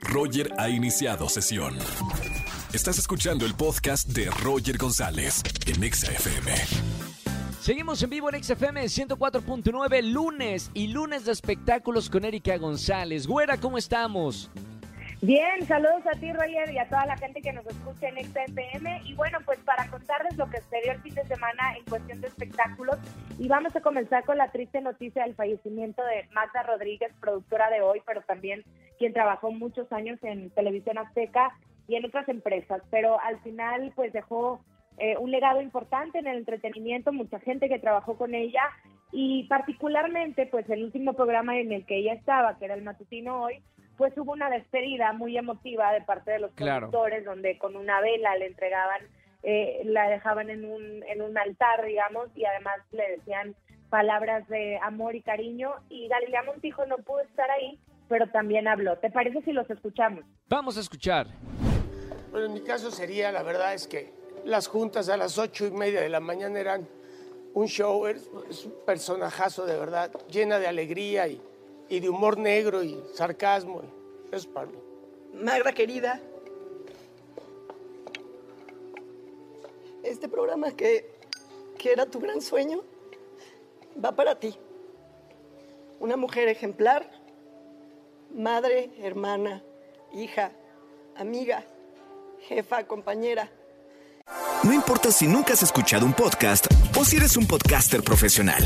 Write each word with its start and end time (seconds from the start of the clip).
Roger 0.00 0.52
ha 0.58 0.68
iniciado 0.68 1.28
sesión. 1.28 1.76
Estás 2.72 2.98
escuchando 2.98 3.44
el 3.46 3.54
podcast 3.54 4.08
de 4.08 4.30
Roger 4.30 4.78
González 4.78 5.42
en 5.66 5.82
Exa 5.82 6.12
FM. 6.12 6.52
Seguimos 7.60 8.02
en 8.02 8.10
vivo 8.10 8.32
en 8.32 8.42
XFM 8.42 8.84
104.9, 8.84 10.02
lunes 10.02 10.70
y 10.72 10.88
lunes 10.88 11.24
de 11.24 11.32
espectáculos 11.32 12.08
con 12.08 12.24
Erika 12.24 12.56
González. 12.56 13.26
Güera, 13.26 13.58
¿cómo 13.58 13.76
estamos? 13.76 14.50
Bien, 15.22 15.66
saludos 15.66 16.06
a 16.06 16.18
ti, 16.18 16.32
Roger, 16.32 16.72
y 16.72 16.78
a 16.78 16.88
toda 16.88 17.04
la 17.04 17.16
gente 17.18 17.42
que 17.42 17.52
nos 17.52 17.66
escucha 17.66 18.08
en 18.08 18.24
XFM. 18.24 19.02
Y 19.04 19.14
bueno, 19.16 19.36
pues 19.44 19.58
para 19.58 19.86
contarles 19.90 20.34
lo 20.38 20.48
que 20.48 20.62
sucedió 20.62 20.92
el 20.92 21.02
fin 21.02 21.14
de 21.14 21.26
semana 21.26 21.76
en 21.76 21.84
cuestión 21.84 22.22
de 22.22 22.28
espectáculos, 22.28 22.96
y 23.38 23.46
vamos 23.46 23.76
a 23.76 23.82
comenzar 23.82 24.24
con 24.24 24.38
la 24.38 24.50
triste 24.50 24.80
noticia 24.80 25.24
del 25.24 25.34
fallecimiento 25.34 26.02
de 26.04 26.26
Magda 26.32 26.62
Rodríguez, 26.62 27.12
productora 27.20 27.68
de 27.68 27.82
hoy, 27.82 28.00
pero 28.06 28.22
también 28.22 28.64
quien 28.98 29.12
trabajó 29.12 29.52
muchos 29.52 29.92
años 29.92 30.18
en 30.22 30.48
Televisión 30.50 30.96
Azteca 30.96 31.54
y 31.86 31.96
en 31.96 32.06
otras 32.06 32.26
empresas. 32.30 32.80
Pero 32.90 33.20
al 33.20 33.38
final, 33.40 33.92
pues 33.94 34.14
dejó 34.14 34.64
eh, 34.96 35.18
un 35.18 35.30
legado 35.30 35.60
importante 35.60 36.18
en 36.18 36.28
el 36.28 36.38
entretenimiento, 36.38 37.12
mucha 37.12 37.40
gente 37.40 37.68
que 37.68 37.78
trabajó 37.78 38.16
con 38.16 38.34
ella 38.34 38.62
y 39.12 39.44
particularmente 39.48 40.46
pues 40.46 40.68
el 40.70 40.84
último 40.84 41.12
programa 41.12 41.58
en 41.58 41.72
el 41.72 41.84
que 41.84 41.98
ella 41.98 42.14
estaba, 42.14 42.58
que 42.58 42.64
era 42.64 42.74
el 42.74 42.82
matutino 42.82 43.42
hoy, 43.42 43.62
pues 44.00 44.16
hubo 44.16 44.32
una 44.32 44.48
despedida 44.48 45.12
muy 45.12 45.36
emotiva 45.36 45.92
de 45.92 46.00
parte 46.00 46.30
de 46.30 46.38
los 46.38 46.52
productores 46.52 47.22
donde 47.22 47.58
con 47.58 47.76
una 47.76 48.00
vela 48.00 48.34
le 48.38 48.46
entregaban, 48.46 49.02
eh, 49.42 49.82
la 49.84 50.08
dejaban 50.08 50.48
en 50.48 50.64
un, 50.64 51.02
en 51.02 51.20
un 51.20 51.36
altar, 51.36 51.84
digamos, 51.84 52.30
y 52.34 52.46
además 52.46 52.76
le 52.92 53.18
decían 53.18 53.54
palabras 53.90 54.48
de 54.48 54.78
amor 54.82 55.16
y 55.16 55.20
cariño 55.20 55.74
y 55.90 56.08
Galilea 56.08 56.44
Montijo 56.44 56.86
no 56.86 56.96
pudo 56.96 57.20
estar 57.20 57.50
ahí, 57.50 57.78
pero 58.08 58.26
también 58.30 58.68
habló. 58.68 58.96
¿Te 58.96 59.10
parece 59.10 59.42
si 59.42 59.52
los 59.52 59.68
escuchamos? 59.68 60.24
Vamos 60.48 60.78
a 60.78 60.80
escuchar. 60.80 61.26
Bueno, 62.30 62.46
en 62.46 62.54
mi 62.54 62.62
caso 62.62 62.90
sería, 62.90 63.30
la 63.30 63.42
verdad 63.42 63.74
es 63.74 63.86
que 63.86 64.14
las 64.46 64.66
juntas 64.66 65.10
a 65.10 65.18
las 65.18 65.36
ocho 65.36 65.66
y 65.66 65.72
media 65.72 66.00
de 66.00 66.08
la 66.08 66.20
mañana 66.20 66.58
eran 66.58 66.88
un 67.52 67.66
show, 67.66 68.06
es, 68.06 68.30
un 68.64 68.74
personajazo 68.86 69.66
de 69.66 69.78
verdad, 69.78 70.10
llena 70.30 70.58
de 70.58 70.68
alegría 70.68 71.28
y, 71.28 71.38
de 71.98 72.08
humor 72.08 72.38
negro 72.38 72.84
y 72.84 73.02
sarcasmo. 73.14 73.82
Eso 74.28 74.36
es 74.36 74.46
para 74.46 74.66
mí. 74.66 74.78
Magra 75.34 75.72
querida, 75.72 76.20
este 80.04 80.28
programa 80.28 80.70
que, 80.70 81.10
que 81.78 81.90
era 81.90 82.06
tu 82.06 82.20
gran 82.20 82.40
sueño 82.40 82.84
va 84.02 84.12
para 84.12 84.38
ti. 84.38 84.54
Una 85.98 86.16
mujer 86.16 86.46
ejemplar, 86.46 87.10
madre, 88.32 88.90
hermana, 88.98 89.62
hija, 90.12 90.52
amiga, 91.16 91.64
jefa, 92.42 92.86
compañera 92.86 93.50
no 94.62 94.74
importa 94.74 95.10
si 95.10 95.26
nunca 95.26 95.54
has 95.54 95.62
escuchado 95.62 96.04
un 96.04 96.12
podcast 96.12 96.66
o 96.94 97.04
si 97.04 97.16
eres 97.16 97.36
un 97.38 97.46
podcaster 97.46 98.02
profesional. 98.02 98.62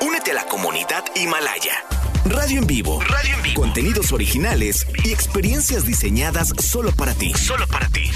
Únete 0.00 0.32
a 0.32 0.34
la 0.34 0.46
comunidad 0.46 1.04
Himalaya. 1.14 1.93
Radio 2.24 2.58
en 2.60 2.66
vivo. 2.66 3.00
Radio 3.00 3.36
en 3.36 3.42
vivo. 3.42 3.60
Contenidos 3.60 4.10
originales 4.10 4.86
y 5.04 5.12
experiencias 5.12 5.86
diseñadas 5.86 6.54
solo 6.58 6.90
para 6.96 7.12
ti. 7.12 7.34
Solo 7.34 7.66
para 7.66 7.86
ti. 7.88 8.10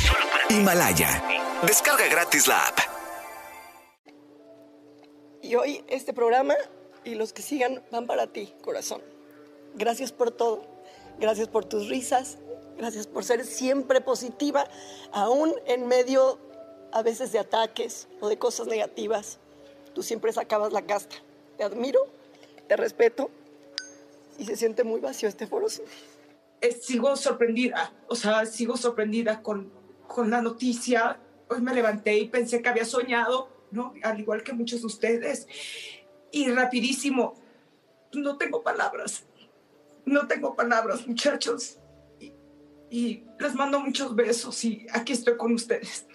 Himalaya. 0.49 1.23
Descarga 1.67 2.09
gratis 2.09 2.49
la 2.49 2.69
app. 2.69 2.79
Y 5.43 5.55
hoy 5.57 5.85
este 5.89 6.15
programa 6.15 6.55
y 7.05 7.17
los 7.17 7.35
que 7.35 7.43
sigan 7.43 7.83
van 7.91 8.07
para 8.07 8.29
ti, 8.29 8.55
corazón. 8.63 9.03
Gracias 9.75 10.11
por 10.11 10.31
todo. 10.31 10.67
Gracias 11.21 11.49
por 11.49 11.67
tus 11.67 11.89
risas. 11.91 12.39
Gracias 12.79 13.07
por 13.07 13.25
ser 13.25 13.45
siempre 13.45 14.01
positiva, 14.01 14.69
aún 15.13 15.53
en 15.67 15.87
medio 15.87 16.39
a 16.93 17.03
veces 17.03 17.33
de 17.33 17.41
ataques 17.41 18.09
o 18.21 18.29
de 18.29 18.39
cosas 18.39 18.69
negativas, 18.69 19.39
tú 19.95 20.03
siempre 20.03 20.33
sacabas 20.33 20.73
la 20.73 20.83
casta. 20.83 21.17
Te 21.59 21.65
admiro, 21.65 22.07
te 22.69 22.77
respeto 22.77 23.31
y 24.39 24.45
se 24.45 24.57
siente 24.57 24.85
muy 24.85 25.01
vacío 25.01 25.29
este 25.29 25.47
foro. 25.47 25.67
sigo 26.81 27.17
sorprendida, 27.17 27.93
o 28.07 28.15
sea, 28.15 28.47
sigo 28.47 28.77
sorprendida 28.77 29.43
con, 29.43 29.71
con 30.07 30.31
la 30.31 30.41
noticia. 30.41 31.21
Hoy 31.49 31.61
me 31.61 31.75
levanté 31.75 32.17
y 32.17 32.29
pensé 32.29 32.63
que 32.63 32.69
había 32.69 32.85
soñado, 32.85 33.49
¿no? 33.73 33.93
Al 34.03 34.21
igual 34.21 34.43
que 34.43 34.53
muchos 34.53 34.81
de 34.81 34.87
ustedes. 34.87 35.47
Y 36.31 36.49
rapidísimo, 36.51 37.35
no 38.13 38.37
tengo 38.37 38.63
palabras, 38.63 39.25
no 40.05 40.27
tengo 40.29 40.55
palabras, 40.55 41.07
muchachos. 41.07 41.79
Y, 42.21 42.33
y 42.91 43.25
les 43.41 43.55
mando 43.55 43.81
muchos 43.81 44.15
besos 44.15 44.65
y 44.65 44.87
aquí 44.93 45.13
estoy 45.13 45.37
con 45.37 45.53
ustedes. 45.53 46.07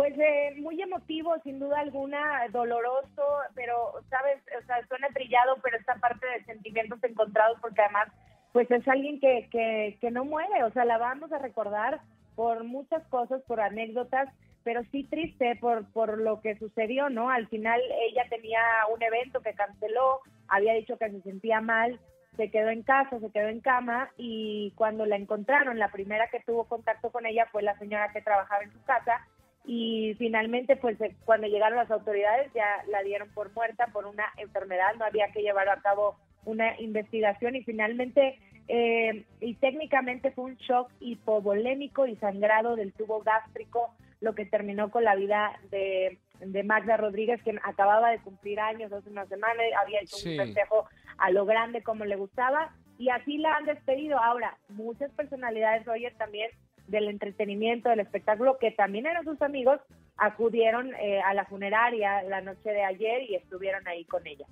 Pues 0.00 0.18
eh, 0.18 0.54
muy 0.56 0.80
emotivo, 0.80 1.34
sin 1.44 1.58
duda 1.58 1.80
alguna, 1.80 2.48
doloroso, 2.52 3.22
pero, 3.54 3.92
¿sabes? 4.08 4.38
O 4.58 4.64
sea, 4.64 4.82
suena 4.88 5.08
trillado, 5.08 5.58
pero 5.62 5.76
esta 5.76 5.94
parte 5.96 6.26
de 6.26 6.44
sentimientos 6.46 7.04
encontrados, 7.04 7.58
porque 7.60 7.82
además, 7.82 8.08
pues 8.52 8.70
es 8.70 8.88
alguien 8.88 9.20
que, 9.20 9.50
que, 9.50 9.98
que 10.00 10.10
no 10.10 10.24
muere, 10.24 10.64
o 10.64 10.70
sea, 10.70 10.86
la 10.86 10.96
vamos 10.96 11.30
a 11.34 11.38
recordar 11.38 12.00
por 12.34 12.64
muchas 12.64 13.06
cosas, 13.08 13.42
por 13.42 13.60
anécdotas, 13.60 14.30
pero 14.64 14.80
sí 14.90 15.04
triste 15.04 15.56
por, 15.56 15.84
por 15.92 16.16
lo 16.16 16.40
que 16.40 16.56
sucedió, 16.56 17.10
¿no? 17.10 17.28
Al 17.28 17.46
final 17.48 17.78
ella 18.08 18.24
tenía 18.30 18.62
un 18.94 19.02
evento 19.02 19.42
que 19.42 19.52
canceló, 19.52 20.20
había 20.48 20.72
dicho 20.72 20.96
que 20.96 21.10
se 21.10 21.20
sentía 21.20 21.60
mal, 21.60 22.00
se 22.38 22.50
quedó 22.50 22.70
en 22.70 22.84
casa, 22.84 23.20
se 23.20 23.30
quedó 23.30 23.48
en 23.48 23.60
cama 23.60 24.10
y 24.16 24.72
cuando 24.76 25.04
la 25.04 25.16
encontraron, 25.16 25.78
la 25.78 25.92
primera 25.92 26.30
que 26.30 26.40
tuvo 26.40 26.64
contacto 26.64 27.10
con 27.10 27.26
ella 27.26 27.44
fue 27.52 27.62
la 27.62 27.76
señora 27.76 28.14
que 28.14 28.22
trabajaba 28.22 28.62
en 28.62 28.72
su 28.72 28.82
casa 28.84 29.26
y 29.64 30.14
finalmente 30.18 30.76
pues 30.76 31.00
eh, 31.00 31.14
cuando 31.24 31.46
llegaron 31.46 31.78
las 31.78 31.90
autoridades 31.90 32.52
ya 32.54 32.82
la 32.88 33.02
dieron 33.02 33.28
por 33.30 33.52
muerta 33.54 33.88
por 33.92 34.06
una 34.06 34.24
enfermedad, 34.36 34.94
no 34.98 35.04
había 35.04 35.30
que 35.32 35.42
llevar 35.42 35.68
a 35.68 35.80
cabo 35.80 36.16
una 36.44 36.80
investigación 36.80 37.56
y 37.56 37.62
finalmente 37.62 38.38
eh, 38.68 39.24
y 39.40 39.54
técnicamente 39.56 40.30
fue 40.30 40.44
un 40.44 40.56
shock 40.56 40.90
hipovolémico 41.00 42.06
y 42.06 42.16
sangrado 42.16 42.76
del 42.76 42.92
tubo 42.92 43.20
gástrico 43.20 43.94
lo 44.20 44.34
que 44.34 44.46
terminó 44.46 44.90
con 44.90 45.04
la 45.04 45.16
vida 45.16 45.58
de, 45.70 46.18
de 46.40 46.62
Magda 46.62 46.96
Rodríguez 46.96 47.42
quien 47.42 47.58
acababa 47.62 48.10
de 48.10 48.20
cumplir 48.20 48.60
años 48.60 48.92
hace 48.92 49.10
una 49.10 49.26
semana, 49.26 49.62
había 49.82 50.00
hecho 50.00 50.16
un 50.16 50.36
festejo 50.36 50.88
a 51.18 51.30
lo 51.30 51.44
grande 51.46 51.82
como 51.82 52.04
le 52.04 52.16
gustaba 52.16 52.74
y 53.00 53.08
así 53.08 53.38
la 53.38 53.54
han 53.54 53.64
despedido. 53.64 54.18
Ahora, 54.18 54.58
muchas 54.68 55.10
personalidades, 55.12 55.86
Roger, 55.86 56.14
también 56.18 56.50
del 56.90 57.08
entretenimiento, 57.08 57.88
del 57.88 58.00
espectáculo, 58.00 58.58
que 58.58 58.72
también 58.72 59.06
eran 59.06 59.24
sus 59.24 59.40
amigos, 59.42 59.80
acudieron 60.16 60.94
eh, 60.94 61.20
a 61.20 61.34
la 61.34 61.44
funeraria 61.46 62.22
la 62.22 62.40
noche 62.40 62.70
de 62.70 62.82
ayer 62.82 63.22
y 63.28 63.36
estuvieron 63.36 63.86
ahí 63.88 64.04
con 64.04 64.26
ella. 64.26 64.46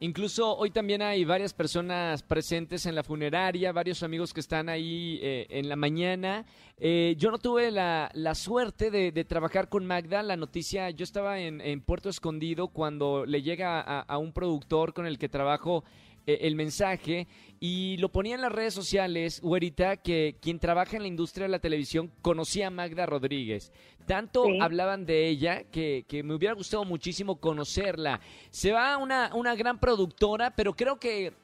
Incluso 0.00 0.56
hoy 0.56 0.70
también 0.70 1.02
hay 1.02 1.24
varias 1.24 1.52
personas 1.52 2.22
presentes 2.22 2.86
en 2.86 2.94
la 2.94 3.02
funeraria, 3.02 3.72
varios 3.72 4.04
amigos 4.04 4.32
que 4.32 4.38
están 4.38 4.68
ahí 4.68 5.18
eh, 5.20 5.46
en 5.50 5.68
la 5.68 5.74
mañana. 5.74 6.46
Eh, 6.78 7.16
yo 7.18 7.32
no 7.32 7.38
tuve 7.38 7.72
la, 7.72 8.08
suerte 8.36 8.92
de, 8.92 9.24
trabajar 9.24 9.68
con 9.68 9.84
Magda. 9.84 10.22
La 10.22 10.36
noticia, 10.36 10.90
yo 10.90 11.02
estaba 11.02 11.40
en, 11.40 11.80
Puerto 11.80 12.08
Escondido 12.10 12.68
cuando 12.68 13.26
le 13.26 13.42
llega 13.42 13.80
a, 13.80 14.18
un 14.18 14.32
productor 14.32 14.94
con 14.94 15.04
el 15.04 15.18
que 15.18 15.28
trabajo 15.28 15.82
el 16.28 16.54
mensaje 16.54 17.26
y 17.60 17.96
lo 17.98 18.10
ponía 18.10 18.34
en 18.34 18.42
las 18.42 18.52
redes 18.52 18.74
sociales, 18.74 19.40
Güerita, 19.40 19.96
que 19.96 20.36
quien 20.40 20.58
trabaja 20.58 20.96
en 20.96 21.02
la 21.02 21.08
industria 21.08 21.46
de 21.46 21.52
la 21.52 21.58
televisión 21.58 22.12
conocía 22.22 22.68
a 22.68 22.70
Magda 22.70 23.06
Rodríguez. 23.06 23.72
Tanto 24.06 24.44
hablaban 24.60 25.04
de 25.04 25.28
ella 25.28 25.64
que, 25.64 26.04
que, 26.08 26.22
me 26.22 26.34
hubiera 26.34 26.54
gustado 26.54 26.84
muchísimo 26.84 27.40
conocerla. 27.40 28.20
Se 28.50 28.72
va 28.72 28.96
una, 28.96 29.30
una 29.34 29.54
gran 29.54 29.78
productora, 29.78 30.54
pero 30.54 30.74
creo 30.74 30.98
que 30.98 31.34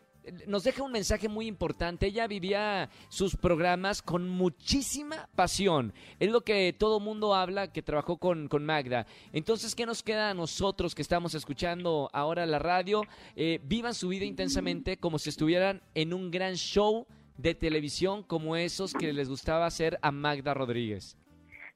nos 0.47 0.65
deja 0.65 0.83
un 0.83 0.93
mensaje 0.93 1.29
muy 1.29 1.47
importante. 1.47 2.07
Ella 2.07 2.27
vivía 2.27 2.89
sus 3.09 3.37
programas 3.37 4.03
con 4.03 4.29
muchísima 4.29 5.29
pasión. 5.35 5.93
Es 6.19 6.31
lo 6.31 6.43
que 6.43 6.73
todo 6.73 7.01
mundo 7.01 7.35
habla 7.35 7.73
que 7.73 7.83
trabajó 7.83 8.17
con, 8.17 8.49
con 8.49 8.65
Magda. 8.65 9.07
Entonces, 9.33 9.75
¿qué 9.75 9.87
nos 9.87 10.03
queda 10.03 10.31
a 10.31 10.35
nosotros 10.35 10.95
que 10.95 11.03
estamos 11.03 11.35
escuchando 11.35 12.11
ahora 12.13 12.47
la 12.47 12.59
radio? 12.59 13.03
Eh, 13.37 13.61
vivan 13.65 13.95
su 13.95 14.09
vida 14.09 14.25
intensamente 14.25 14.97
como 14.97 15.19
si 15.19 15.31
estuvieran 15.31 15.83
en 15.95 16.15
un 16.15 16.31
gran 16.31 16.55
show 16.55 17.07
de 17.37 17.55
televisión 17.55 18.23
como 18.23 18.57
esos 18.57 18.95
que 18.95 19.13
les 19.13 19.29
gustaba 19.29 19.67
hacer 19.67 19.99
a 20.03 20.11
Magda 20.11 20.55
Rodríguez. 20.55 21.19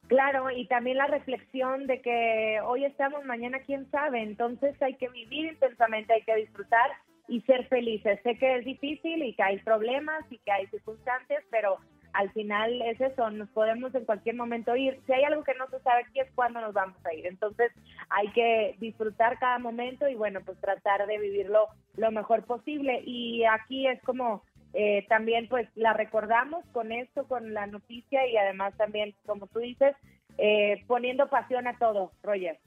Claro, 0.07 0.49
y 0.49 0.65
también 0.65 0.97
la 0.97 1.05
reflexión 1.05 1.85
de 1.85 2.01
que 2.01 2.59
hoy 2.65 2.83
estamos, 2.83 3.23
mañana 3.25 3.59
quién 3.59 3.89
sabe, 3.91 4.23
entonces 4.23 4.81
hay 4.81 4.95
que 4.95 5.07
vivir 5.09 5.45
intensamente, 5.45 6.13
hay 6.13 6.23
que 6.23 6.35
disfrutar 6.35 6.89
y 7.29 7.41
ser 7.41 7.67
felices. 7.67 8.19
Sé 8.23 8.37
que 8.37 8.57
es 8.57 8.65
difícil 8.65 9.23
y 9.23 9.33
que 9.33 9.43
hay 9.43 9.59
problemas 9.59 10.25
y 10.29 10.37
que 10.39 10.51
hay 10.51 10.67
circunstancias, 10.67 11.43
pero 11.49 11.77
al 12.13 12.31
final 12.31 12.81
es 12.81 12.99
eso, 12.99 13.29
nos 13.29 13.49
podemos 13.49 13.93
en 13.93 14.05
cualquier 14.05 14.35
momento 14.35 14.75
ir. 14.75 14.99
Si 15.05 15.13
hay 15.13 15.23
algo 15.23 15.43
que 15.43 15.53
no 15.53 15.69
se 15.69 15.79
sabe 15.81 16.01
aquí 16.01 16.19
es 16.19 16.31
cuándo 16.33 16.59
nos 16.59 16.73
vamos 16.73 16.97
a 17.05 17.13
ir. 17.13 17.27
Entonces 17.27 17.71
hay 18.09 18.29
que 18.31 18.75
disfrutar 18.79 19.37
cada 19.39 19.59
momento 19.59 20.07
y 20.07 20.15
bueno, 20.15 20.41
pues 20.43 20.59
tratar 20.59 21.05
de 21.05 21.19
vivirlo 21.19 21.67
lo 21.97 22.11
mejor 22.11 22.45
posible. 22.45 23.01
Y 23.05 23.43
aquí 23.45 23.87
es 23.87 24.01
como 24.01 24.43
eh, 24.73 25.05
también 25.07 25.47
pues 25.47 25.67
la 25.75 25.93
recordamos 25.93 26.65
con 26.71 26.91
esto, 26.91 27.27
con 27.27 27.53
la 27.53 27.67
noticia 27.67 28.27
y 28.27 28.37
además 28.37 28.75
también, 28.77 29.13
como 29.25 29.47
tú 29.47 29.59
dices, 29.59 29.95
eh, 30.37 30.83
poniendo 30.87 31.29
pasión 31.29 31.67
a 31.67 31.77
todo, 31.77 32.11
Roger. 32.23 32.59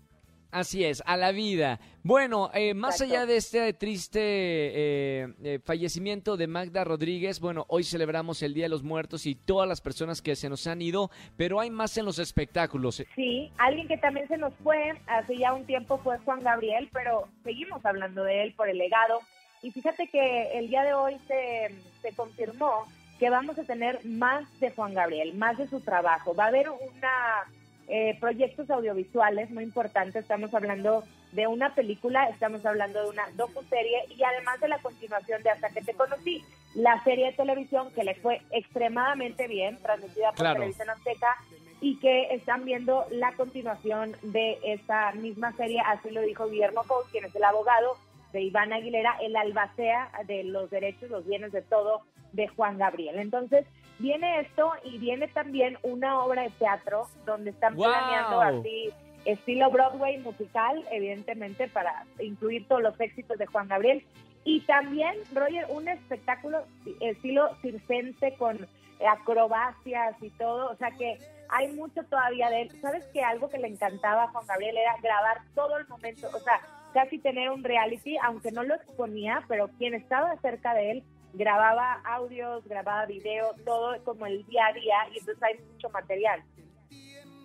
Así 0.52 0.84
es, 0.84 1.02
a 1.06 1.16
la 1.16 1.32
vida. 1.32 1.80
Bueno, 2.02 2.50
eh, 2.52 2.74
más 2.74 3.00
allá 3.00 3.24
de 3.24 3.38
este 3.38 3.72
triste 3.72 4.20
eh, 4.20 5.34
eh, 5.42 5.58
fallecimiento 5.64 6.36
de 6.36 6.46
Magda 6.46 6.84
Rodríguez, 6.84 7.40
bueno, 7.40 7.64
hoy 7.68 7.84
celebramos 7.84 8.42
el 8.42 8.52
Día 8.52 8.66
de 8.66 8.68
los 8.68 8.82
Muertos 8.82 9.24
y 9.24 9.34
todas 9.34 9.66
las 9.66 9.80
personas 9.80 10.20
que 10.20 10.36
se 10.36 10.50
nos 10.50 10.66
han 10.66 10.82
ido, 10.82 11.10
pero 11.38 11.58
hay 11.58 11.70
más 11.70 11.96
en 11.96 12.04
los 12.04 12.18
espectáculos. 12.18 13.02
Sí, 13.14 13.50
alguien 13.56 13.88
que 13.88 13.96
también 13.96 14.28
se 14.28 14.36
nos 14.36 14.52
fue 14.56 14.92
hace 15.06 15.38
ya 15.38 15.54
un 15.54 15.64
tiempo 15.64 15.96
fue 16.04 16.18
Juan 16.18 16.40
Gabriel, 16.40 16.90
pero 16.92 17.28
seguimos 17.44 17.82
hablando 17.86 18.22
de 18.22 18.42
él 18.42 18.52
por 18.54 18.68
el 18.68 18.76
legado. 18.76 19.20
Y 19.62 19.70
fíjate 19.70 20.06
que 20.08 20.58
el 20.58 20.68
día 20.68 20.82
de 20.82 20.92
hoy 20.92 21.16
se, 21.26 21.74
se 22.02 22.14
confirmó 22.14 22.86
que 23.18 23.30
vamos 23.30 23.58
a 23.58 23.64
tener 23.64 24.04
más 24.04 24.44
de 24.60 24.70
Juan 24.70 24.92
Gabriel, 24.92 25.32
más 25.32 25.56
de 25.56 25.66
su 25.66 25.80
trabajo. 25.80 26.34
Va 26.34 26.44
a 26.44 26.48
haber 26.48 26.68
una 26.68 27.46
eh, 27.88 28.16
proyectos 28.20 28.70
audiovisuales 28.70 29.50
muy 29.50 29.64
importantes. 29.64 30.22
Estamos 30.22 30.54
hablando 30.54 31.04
de 31.32 31.46
una 31.46 31.74
película, 31.74 32.28
estamos 32.28 32.64
hablando 32.64 33.02
de 33.02 33.10
una 33.10 33.28
docu-serie 33.36 34.04
y 34.16 34.22
además 34.22 34.60
de 34.60 34.68
la 34.68 34.78
continuación 34.78 35.42
de 35.42 35.50
Hasta 35.50 35.70
que 35.70 35.82
te 35.82 35.94
conocí, 35.94 36.44
la 36.74 37.02
serie 37.04 37.26
de 37.26 37.32
televisión 37.32 37.90
que 37.92 38.04
le 38.04 38.14
fue 38.14 38.40
extremadamente 38.50 39.48
bien, 39.48 39.78
transmitida 39.82 40.32
por 40.32 40.52
Televisión 40.52 40.90
Azteca 40.90 41.36
y 41.80 41.98
que 41.98 42.34
están 42.34 42.64
viendo 42.64 43.06
la 43.10 43.32
continuación 43.32 44.16
de 44.22 44.58
esta 44.62 45.12
misma 45.12 45.52
serie, 45.56 45.80
así 45.84 46.10
lo 46.10 46.22
dijo 46.22 46.48
Guillermo 46.48 46.82
Coll, 46.86 47.04
quien 47.10 47.24
es 47.24 47.34
el 47.34 47.44
abogado 47.44 47.96
de 48.32 48.42
Iván 48.42 48.72
Aguilera, 48.72 49.16
el 49.20 49.36
albacea 49.36 50.10
de 50.26 50.44
los 50.44 50.70
derechos, 50.70 51.10
los 51.10 51.26
bienes 51.26 51.52
de 51.52 51.62
todo 51.62 52.02
de 52.32 52.48
Juan 52.48 52.78
Gabriel. 52.78 53.18
Entonces, 53.18 53.66
viene 53.98 54.40
esto 54.40 54.72
y 54.84 54.98
viene 54.98 55.28
también 55.28 55.78
una 55.82 56.20
obra 56.20 56.42
de 56.42 56.50
teatro 56.50 57.06
donde 57.26 57.50
están 57.50 57.76
planeando 57.76 58.40
así 58.40 58.90
estilo 59.24 59.70
Broadway 59.70 60.18
musical, 60.18 60.84
evidentemente 60.90 61.68
para 61.68 62.04
incluir 62.18 62.66
todos 62.66 62.82
los 62.82 62.98
éxitos 63.00 63.38
de 63.38 63.46
Juan 63.46 63.68
Gabriel. 63.68 64.04
Y 64.44 64.60
también, 64.62 65.14
Roger, 65.32 65.66
un 65.68 65.88
espectáculo 65.88 66.64
estilo 67.00 67.54
circense 67.62 68.34
con 68.34 68.66
acrobacias 69.08 70.16
y 70.20 70.30
todo, 70.30 70.70
o 70.70 70.76
sea 70.76 70.90
que 70.92 71.18
hay 71.48 71.72
mucho 71.72 72.02
todavía 72.04 72.48
de 72.50 72.62
él. 72.62 72.80
¿Sabes 72.80 73.04
que 73.12 73.22
algo 73.22 73.48
que 73.48 73.58
le 73.58 73.68
encantaba 73.68 74.24
a 74.24 74.28
Juan 74.28 74.46
Gabriel 74.46 74.76
era 74.76 74.96
grabar 75.02 75.38
todo 75.54 75.76
el 75.78 75.86
momento, 75.86 76.28
o 76.32 76.40
sea, 76.40 76.60
casi 76.92 77.18
tener 77.18 77.50
un 77.50 77.64
reality, 77.64 78.16
aunque 78.22 78.52
no 78.52 78.62
lo 78.62 78.74
exponía, 78.74 79.44
pero 79.48 79.68
quien 79.78 79.94
estaba 79.94 80.36
cerca 80.38 80.74
de 80.74 80.90
él 80.92 81.04
grababa 81.34 82.00
audios, 82.04 82.64
grababa 82.66 83.06
videos, 83.06 83.56
todo 83.64 84.02
como 84.04 84.26
el 84.26 84.44
día 84.46 84.66
a 84.66 84.72
día 84.72 84.96
y 85.12 85.18
entonces 85.18 85.42
hay 85.42 85.58
mucho 85.72 85.88
material. 85.90 86.42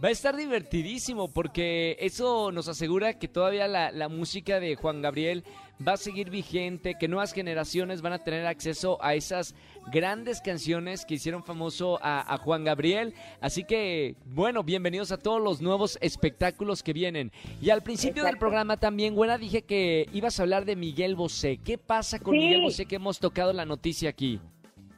Va 0.04 0.10
a 0.10 0.12
estar 0.12 0.36
divertidísimo 0.36 1.28
porque 1.28 1.98
eso 2.00 2.52
nos 2.52 2.68
asegura 2.68 3.18
que 3.18 3.28
todavía 3.28 3.68
la, 3.68 3.92
la, 3.92 4.10
música 4.10 4.60
de 4.60 4.76
Juan 4.76 5.02
Gabriel 5.02 5.44
va 5.86 5.94
a 5.94 5.98
seguir 5.98 6.30
vigente, 6.30 6.96
que 7.00 7.08
nuevas 7.08 7.34
generaciones 7.34 8.04
van 8.04 8.14
a 8.14 8.24
tener 8.24 8.46
acceso 8.46 9.04
a 9.04 9.16
esas 9.16 9.56
grandes 9.92 10.40
canciones 10.42 11.04
que 11.04 11.16
hicieron 11.16 11.44
famoso 11.44 11.98
a, 12.02 12.38
Juan 12.38 12.64
Gabriel. 12.64 13.16
Así 13.42 13.64
que, 13.64 14.16
bueno, 14.26 14.64
bienvenidos 14.64 15.12
a 15.12 15.18
todos 15.18 15.42
los 15.42 15.62
nuevos 15.62 15.98
espectáculos 16.00 16.84
que 16.84 16.94
vienen. 16.94 17.32
Y 17.60 17.72
al 17.72 17.82
principio 17.82 18.24
del 18.24 18.38
programa 18.38 18.78
también, 18.78 19.16
buena, 19.16 19.40
dije 19.40 19.64
que 19.64 20.08
ibas 20.14 20.40
a 20.40 20.44
hablar 20.44 20.66
de 20.66 20.76
Miguel 20.76 21.16
Bosé. 21.16 21.58
¿Qué 21.58 21.80
pasa 21.80 22.20
con 22.20 22.38
Miguel 22.38 22.62
Bosé 22.62 22.86
que 22.86 22.98
hemos 22.98 23.18
tocado 23.20 23.52
la 23.52 23.66
noticia 23.66 24.10
aquí? 24.12 24.40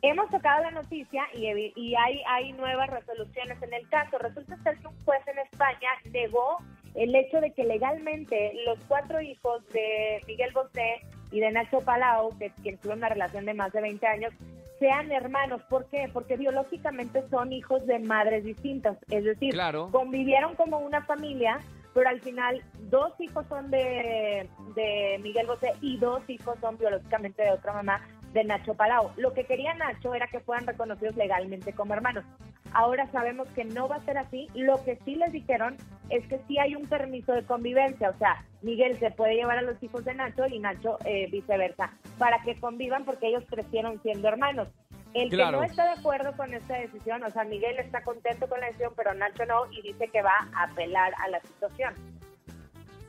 Hemos 0.02 0.30
tocado 0.30 0.64
la 0.64 0.72
noticia 0.72 1.24
y, 1.34 1.74
y 1.76 1.96
hay, 1.96 2.22
hay 2.28 2.54
nuevas 2.54 2.90
resoluciones 2.90 3.62
en 3.62 3.74
el 3.74 3.88
caso. 3.90 4.18
Resulta 4.18 4.58
ser 4.64 4.78
que 4.78 4.88
un 4.88 5.04
juez 5.04 5.22
en 5.28 5.40
España 5.40 5.90
negó 6.12 6.58
el 6.96 7.14
hecho 7.16 7.42
de 7.42 7.52
que 7.52 7.64
legalmente 7.64 8.54
los 8.66 8.80
cuatro 8.88 9.22
hijos 9.22 9.66
de 9.74 10.22
Miguel 10.28 10.52
Bosé 10.54 11.02
y 11.32 11.40
de 11.42 11.52
Nacho 11.52 11.82
Palau, 11.82 12.38
que, 12.38 12.52
que 12.64 12.78
tuvieron 12.78 13.00
una 13.00 13.10
relación 13.10 13.46
de 13.46 13.54
más 13.54 13.72
de 13.74 13.82
20 13.82 14.08
años, 14.08 14.34
sean 14.80 15.12
hermanos. 15.12 15.62
¿Por 15.70 15.86
qué? 15.90 16.10
Porque 16.12 16.38
biológicamente 16.38 17.28
son 17.30 17.52
hijos 17.52 17.86
de 17.86 18.00
madres 18.00 18.46
distintas. 18.46 18.98
Es 19.10 19.26
decir, 19.26 19.54
convivieron 19.92 20.56
como 20.56 20.80
una 20.80 21.04
familia, 21.04 21.60
pero 21.94 22.10
al 22.10 22.22
final 22.22 22.64
dos 22.90 23.12
hijos 23.20 23.46
son 23.48 23.70
de, 23.70 24.50
de 24.76 25.20
Miguel 25.22 25.48
Bosé 25.48 25.74
y 25.82 25.98
dos 25.98 26.22
hijos 26.30 26.58
son 26.62 26.78
biológicamente 26.78 27.44
de 27.44 27.52
otra 27.52 27.74
mamá 27.74 28.02
de 28.34 28.44
Nacho 28.44 28.74
Palau. 28.74 29.12
Lo 29.18 29.34
que 29.34 29.46
quería 29.46 29.74
Nacho 29.74 30.14
era 30.14 30.28
que 30.28 30.40
fueran 30.40 30.68
reconocidos 30.68 31.16
legalmente 31.16 31.74
como 31.74 31.94
hermanos. 31.94 32.26
Ahora 32.74 33.08
sabemos 33.12 33.50
que 33.50 33.66
no 33.66 33.88
va 33.88 33.98
a 33.98 34.02
ser 34.02 34.18
así. 34.18 34.48
Lo 34.54 34.84
que 34.84 34.98
sí 35.06 35.16
les 35.16 35.32
dijeron 35.32 35.78
es 36.10 36.26
que 36.28 36.40
sí 36.48 36.60
hay 36.60 36.76
un 36.76 36.88
permiso 36.88 37.34
de 37.34 37.44
convivencia. 37.44 38.10
O 38.10 38.18
sea, 38.18 38.44
Miguel 38.62 38.98
se 39.00 39.12
puede 39.12 39.36
llevar 39.36 39.58
a 39.58 39.64
los 39.64 39.82
hijos 39.82 40.06
de 40.06 40.14
Nacho 40.14 40.48
y 40.48 40.60
Nacho 40.60 40.98
eh, 41.06 41.28
viceversa, 41.32 41.92
para 42.18 42.42
que 42.44 42.60
convivan 42.60 43.06
porque 43.06 43.28
ellos 43.28 43.44
crecieron 43.50 44.02
siendo 44.02 44.28
hermanos. 44.28 44.68
El 45.14 45.32
que 45.32 45.38
no 45.38 45.64
está 45.64 45.86
de 45.86 46.00
acuerdo 46.00 46.34
con 46.38 46.54
esta 46.54 46.78
decisión, 46.78 47.24
o 47.24 47.32
sea, 47.32 47.44
Miguel 47.44 47.80
está 47.80 48.04
contento 48.04 48.48
con 48.48 48.60
la 48.60 48.68
decisión, 48.68 48.94
pero 48.96 49.14
Nacho 49.16 49.44
no, 49.48 49.66
y 49.72 49.82
dice 49.82 50.08
que 50.10 50.22
va 50.22 50.48
a 50.54 50.66
apelar 50.66 51.14
a 51.18 51.30
la 51.30 51.40
situación. 51.42 51.96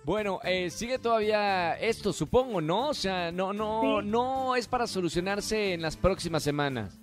Bueno, 0.04 0.40
eh, 0.44 0.70
sigue 0.70 0.98
todavía 0.98 1.74
esto, 1.78 2.12
supongo, 2.12 2.60
¿no? 2.60 2.88
O 2.88 2.94
sea, 2.94 3.30
no, 3.30 3.52
no, 3.52 4.00
no 4.00 4.56
es 4.56 4.66
para 4.66 4.86
solucionarse 4.86 5.74
en 5.74 5.82
las 5.82 5.96
próximas 5.96 6.42
semanas. 6.42 6.98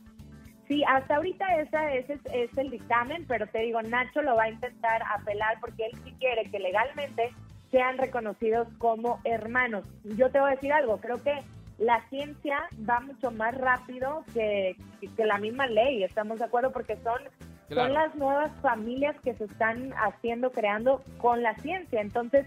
Sí, 0.67 0.83
hasta 0.85 1.15
ahorita 1.15 1.45
esa, 1.61 1.93
ese 1.93 2.19
es, 2.33 2.57
el 2.57 2.69
dictamen, 2.69 3.25
pero 3.27 3.47
te 3.47 3.59
digo, 3.59 3.81
Nacho 3.81 4.21
lo 4.21 4.35
va 4.35 4.43
a 4.43 4.49
intentar 4.49 5.01
apelar 5.15 5.57
porque 5.61 5.85
él 5.85 5.91
sí 6.03 6.13
quiere 6.19 6.49
que 6.51 6.59
legalmente 6.59 7.31
sean 7.71 7.97
reconocidos 7.97 8.67
como 8.77 9.21
hermanos. 9.23 9.85
Yo 10.03 10.29
te 10.29 10.39
voy 10.39 10.51
a 10.51 10.55
decir 10.55 10.73
algo, 10.73 10.97
creo 10.97 11.23
que 11.23 11.39
la 11.77 12.03
ciencia 12.09 12.67
va 12.89 12.99
mucho 12.99 13.31
más 13.31 13.55
rápido 13.55 14.25
que, 14.33 14.75
que 15.15 15.25
la 15.25 15.37
misma 15.37 15.67
ley, 15.67 16.03
¿estamos 16.03 16.39
de 16.39 16.45
acuerdo? 16.45 16.71
Porque 16.73 16.97
son, 16.97 17.21
son 17.69 17.93
las 17.93 18.13
nuevas 18.15 18.51
familias 18.61 19.15
que 19.23 19.35
se 19.35 19.45
están 19.45 19.93
haciendo, 19.93 20.51
creando 20.51 21.01
con 21.17 21.43
la 21.43 21.55
ciencia. 21.55 22.01
Entonces, 22.01 22.45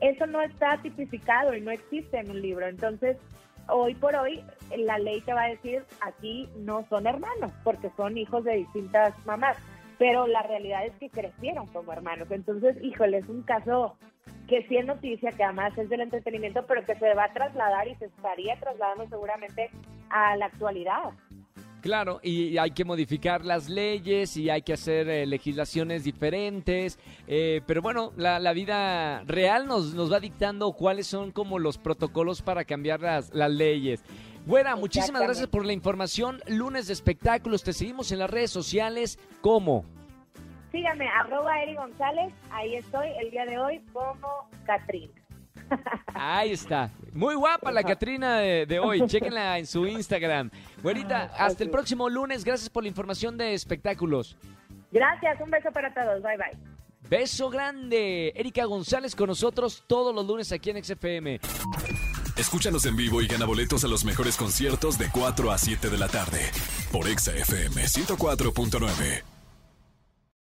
eso 0.00 0.26
no 0.26 0.40
está 0.42 0.78
tipificado 0.82 1.54
y 1.54 1.60
no 1.60 1.70
existe 1.70 2.18
en 2.18 2.30
un 2.30 2.40
libro. 2.40 2.66
Entonces, 2.66 3.16
hoy 3.68 3.94
por 3.94 4.16
hoy 4.16 4.42
la 4.76 4.98
ley 4.98 5.20
te 5.22 5.32
va 5.32 5.44
a 5.44 5.48
decir 5.48 5.84
aquí 6.00 6.48
no 6.56 6.84
son 6.88 7.06
hermanos 7.06 7.52
porque 7.64 7.90
son 7.96 8.16
hijos 8.16 8.44
de 8.44 8.56
distintas 8.56 9.14
mamás, 9.26 9.56
pero 9.98 10.26
la 10.26 10.42
realidad 10.42 10.86
es 10.86 10.94
que 10.94 11.10
crecieron 11.10 11.66
como 11.68 11.92
hermanos. 11.92 12.30
Entonces, 12.30 12.76
híjole, 12.82 13.18
es 13.18 13.28
un 13.28 13.42
caso 13.42 13.96
que 14.48 14.66
sí 14.66 14.76
es 14.76 14.86
noticia, 14.86 15.30
que 15.30 15.44
además 15.44 15.76
es 15.78 15.88
del 15.88 16.00
entretenimiento, 16.00 16.66
pero 16.66 16.84
que 16.84 16.96
se 16.96 17.14
va 17.14 17.24
a 17.24 17.32
trasladar 17.32 17.86
y 17.86 17.94
se 17.96 18.06
estaría 18.06 18.58
trasladando 18.58 19.08
seguramente 19.08 19.70
a 20.08 20.36
la 20.36 20.46
actualidad. 20.46 21.10
Claro, 21.80 22.20
y 22.22 22.58
hay 22.58 22.72
que 22.72 22.84
modificar 22.84 23.44
las 23.44 23.68
leyes 23.68 24.36
y 24.36 24.50
hay 24.50 24.62
que 24.62 24.74
hacer 24.74 25.08
eh, 25.08 25.26
legislaciones 25.26 26.04
diferentes, 26.04 26.98
eh, 27.26 27.62
pero 27.66 27.80
bueno, 27.80 28.12
la, 28.16 28.52
vida 28.52 29.22
real 29.24 29.66
nos, 29.66 29.94
nos 29.94 30.12
va 30.12 30.20
dictando 30.20 30.72
cuáles 30.72 31.06
son 31.06 31.30
como 31.32 31.58
los 31.58 31.78
protocolos 31.78 32.42
para 32.42 32.64
cambiar 32.64 33.00
las, 33.00 33.32
las 33.32 33.50
leyes. 33.50 34.04
Buena, 34.46 34.74
muchísimas 34.76 35.22
gracias 35.22 35.46
por 35.48 35.64
la 35.64 35.72
información. 35.72 36.40
Lunes 36.46 36.86
de 36.86 36.92
espectáculos, 36.92 37.62
te 37.62 37.72
seguimos 37.72 38.10
en 38.12 38.18
las 38.18 38.30
redes 38.30 38.50
sociales. 38.50 39.18
¿Cómo? 39.40 39.84
Síganme, 40.72 41.08
arroba 41.08 41.60
Eri 41.62 41.74
González, 41.74 42.32
ahí 42.50 42.76
estoy 42.76 43.08
el 43.20 43.30
día 43.30 43.44
de 43.44 43.58
hoy 43.58 43.80
como 43.92 44.48
Catrín. 44.64 45.10
Ahí 46.14 46.52
está. 46.52 46.90
Muy 47.12 47.34
guapa 47.34 47.72
la 47.72 47.82
Catrina 47.82 48.38
de, 48.38 48.78
hoy. 48.78 49.00
Chequenla 49.06 49.58
en 49.58 49.66
su 49.66 49.86
Instagram. 49.86 50.50
Buenita, 50.82 51.30
hasta 51.36 51.64
el 51.64 51.70
próximo 51.70 52.08
lunes. 52.08 52.44
Gracias 52.44 52.68
por 52.68 52.82
la 52.82 52.88
información 52.88 53.36
de 53.36 53.54
espectáculos. 53.54 54.36
Gracias, 54.92 55.40
un 55.40 55.50
beso 55.50 55.70
para 55.72 55.92
todos. 55.92 56.22
Bye 56.22 56.36
bye. 56.36 56.70
Beso 57.08 57.50
grande. 57.50 58.32
Erika 58.36 58.64
González 58.64 59.16
con 59.16 59.28
nosotros 59.28 59.84
todos 59.86 60.14
los 60.14 60.26
lunes 60.26 60.52
aquí 60.52 60.70
en 60.70 60.84
XFM. 60.84 61.40
Escúchanos 62.36 62.86
en 62.86 62.96
vivo 62.96 63.20
y 63.20 63.26
gana 63.26 63.44
boletos 63.44 63.84
a 63.84 63.88
los 63.88 64.04
mejores 64.04 64.36
conciertos 64.36 64.96
de 64.98 65.08
4 65.10 65.50
a 65.50 65.58
7 65.58 65.90
de 65.90 65.98
la 65.98 66.08
tarde 66.08 66.40
por 66.92 67.06
XFM 67.06 67.82
104.9. 67.82 69.39